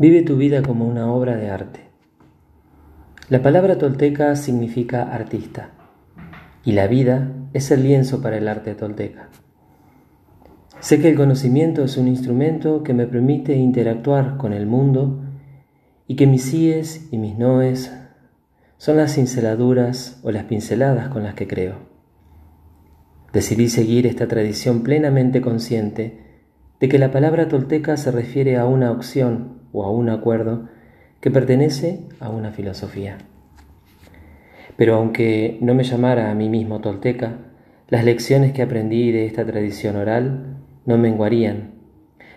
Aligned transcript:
Vive 0.00 0.22
tu 0.22 0.36
vida 0.36 0.62
como 0.62 0.86
una 0.86 1.12
obra 1.12 1.34
de 1.34 1.50
arte. 1.50 1.80
La 3.28 3.42
palabra 3.42 3.78
tolteca 3.78 4.36
significa 4.36 5.12
artista 5.12 5.72
y 6.64 6.70
la 6.70 6.86
vida 6.86 7.32
es 7.52 7.72
el 7.72 7.82
lienzo 7.82 8.22
para 8.22 8.38
el 8.38 8.46
arte 8.46 8.76
tolteca. 8.76 9.28
Sé 10.78 11.00
que 11.00 11.08
el 11.08 11.16
conocimiento 11.16 11.82
es 11.82 11.96
un 11.96 12.06
instrumento 12.06 12.84
que 12.84 12.94
me 12.94 13.08
permite 13.08 13.56
interactuar 13.56 14.36
con 14.36 14.52
el 14.52 14.66
mundo 14.66 15.20
y 16.06 16.14
que 16.14 16.28
mis 16.28 16.44
síes 16.44 17.08
y 17.10 17.18
mis 17.18 17.36
noes 17.36 17.92
son 18.76 18.98
las 18.98 19.16
cinceladuras 19.16 20.20
o 20.22 20.30
las 20.30 20.44
pinceladas 20.44 21.08
con 21.08 21.24
las 21.24 21.34
que 21.34 21.48
creo. 21.48 21.74
Decidí 23.32 23.68
seguir 23.68 24.06
esta 24.06 24.28
tradición 24.28 24.84
plenamente 24.84 25.40
consciente 25.40 26.20
de 26.78 26.88
que 26.88 27.00
la 27.00 27.10
palabra 27.10 27.48
tolteca 27.48 27.96
se 27.96 28.12
refiere 28.12 28.56
a 28.58 28.64
una 28.64 28.92
opción 28.92 29.57
o 29.78 29.84
a 29.84 29.90
un 29.90 30.08
acuerdo 30.08 30.68
que 31.20 31.30
pertenece 31.30 32.00
a 32.20 32.30
una 32.30 32.50
filosofía. 32.52 33.18
Pero 34.76 34.96
aunque 34.96 35.58
no 35.60 35.74
me 35.74 35.84
llamara 35.84 36.30
a 36.30 36.34
mí 36.34 36.48
mismo 36.48 36.80
tolteca, 36.80 37.38
las 37.88 38.04
lecciones 38.04 38.52
que 38.52 38.62
aprendí 38.62 39.12
de 39.12 39.26
esta 39.26 39.44
tradición 39.44 39.96
oral 39.96 40.56
no 40.84 40.98
menguarían, 40.98 41.74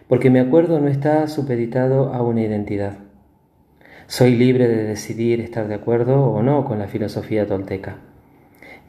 porque 0.08 0.30
mi 0.30 0.40
acuerdo 0.40 0.80
no 0.80 0.88
está 0.88 1.28
supeditado 1.28 2.14
a 2.14 2.22
una 2.22 2.42
identidad. 2.42 2.98
Soy 4.08 4.36
libre 4.36 4.68
de 4.68 4.84
decidir 4.84 5.40
estar 5.40 5.68
de 5.68 5.76
acuerdo 5.76 6.26
o 6.26 6.42
no 6.42 6.66
con 6.66 6.80
la 6.80 6.88
filosofía 6.88 7.48
tolteca, 7.48 7.98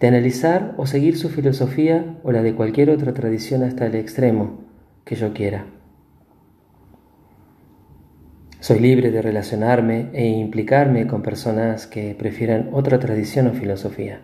de 0.00 0.08
analizar 0.08 0.74
o 0.78 0.86
seguir 0.86 1.16
su 1.16 1.28
filosofía 1.28 2.16
o 2.24 2.32
la 2.32 2.42
de 2.42 2.54
cualquier 2.54 2.90
otra 2.90 3.12
tradición 3.12 3.62
hasta 3.62 3.86
el 3.86 3.94
extremo 3.94 4.60
que 5.04 5.14
yo 5.14 5.32
quiera. 5.32 5.66
Soy 8.62 8.78
libre 8.78 9.10
de 9.10 9.20
relacionarme 9.22 10.10
e 10.12 10.28
implicarme 10.28 11.08
con 11.08 11.20
personas 11.20 11.88
que 11.88 12.14
prefieran 12.14 12.70
otra 12.72 13.00
tradición 13.00 13.48
o 13.48 13.54
filosofía. 13.54 14.22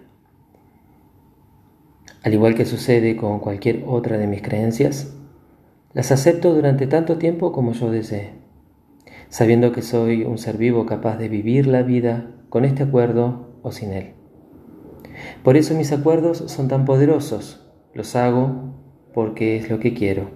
Al 2.22 2.34
igual 2.34 2.54
que 2.54 2.64
sucede 2.64 3.16
con 3.16 3.40
cualquier 3.40 3.82
otra 3.84 4.16
de 4.16 4.28
mis 4.28 4.40
creencias, 4.40 5.12
las 5.92 6.12
acepto 6.12 6.54
durante 6.54 6.86
tanto 6.86 7.18
tiempo 7.18 7.50
como 7.50 7.72
yo 7.72 7.90
desee, 7.90 8.30
sabiendo 9.28 9.72
que 9.72 9.82
soy 9.82 10.22
un 10.22 10.38
ser 10.38 10.56
vivo 10.56 10.86
capaz 10.86 11.16
de 11.16 11.28
vivir 11.28 11.66
la 11.66 11.82
vida 11.82 12.30
con 12.48 12.64
este 12.64 12.84
acuerdo 12.84 13.58
o 13.62 13.72
sin 13.72 13.92
él. 13.92 14.12
Por 15.42 15.56
eso 15.56 15.74
mis 15.74 15.90
acuerdos 15.90 16.44
son 16.46 16.68
tan 16.68 16.84
poderosos, 16.84 17.68
los 17.92 18.14
hago 18.14 18.72
porque 19.12 19.56
es 19.56 19.68
lo 19.68 19.80
que 19.80 19.94
quiero. 19.94 20.30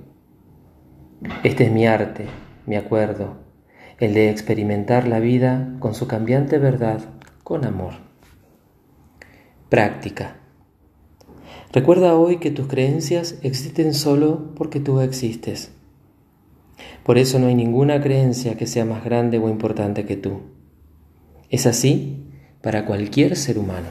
Este 1.45 1.67
es 1.67 1.71
mi 1.71 1.87
arte, 1.87 2.27
mi 2.67 2.75
acuerdo, 2.75 3.52
el 3.99 4.15
de 4.15 4.31
experimentar 4.31 5.07
la 5.07 5.21
vida 5.21 5.75
con 5.79 5.95
su 5.95 6.07
cambiante 6.07 6.59
verdad 6.59 7.01
con 7.45 7.65
amor. 7.65 7.95
Práctica. 9.69 10.37
Recuerda 11.73 12.15
hoy 12.15 12.39
que 12.39 12.51
tus 12.51 12.67
creencias 12.67 13.39
existen 13.43 13.95
solo 13.95 14.55
porque 14.55 14.81
tú 14.81 15.01
existes. 15.01 15.73
Por 17.03 17.19
eso 17.19 17.39
no 17.39 17.47
hay 17.47 17.55
ninguna 17.55 18.01
creencia 18.01 18.57
que 18.57 18.67
sea 18.67 18.85
más 18.85 19.05
grande 19.05 19.39
o 19.39 19.49
importante 19.49 20.05
que 20.05 20.17
tú. 20.17 20.41
Es 21.51 21.67
así 21.67 22.27
para 22.61 22.85
cualquier 22.87 23.37
ser 23.37 23.59
humano. 23.59 23.89